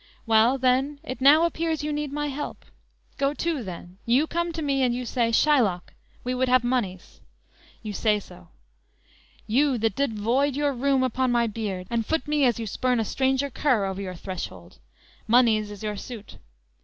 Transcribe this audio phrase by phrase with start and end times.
[0.25, 2.65] Well, then, it now appears you need my help;
[3.19, 5.93] Go to, then; you come to me and you say: Shylock,
[6.23, 7.21] we would have monies;
[7.83, 8.47] you say so;
[9.45, 12.99] You, that did void your rheum upon my beard, And foot me as you spurn
[12.99, 14.79] a stranger cur Over your threshold;
[15.27, 16.37] monies is your suit.